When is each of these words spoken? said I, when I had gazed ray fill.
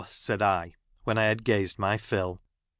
said 0.07 0.41
I, 0.41 0.73
when 1.03 1.19
I 1.19 1.25
had 1.25 1.43
gazed 1.43 1.77
ray 1.77 1.99
fill. 1.99 2.41